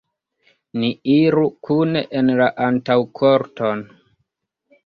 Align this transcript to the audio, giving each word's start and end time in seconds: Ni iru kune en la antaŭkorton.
Ni 0.83 0.89
iru 1.15 1.43
kune 1.69 2.03
en 2.21 2.33
la 2.41 2.49
antaŭkorton. 2.69 3.85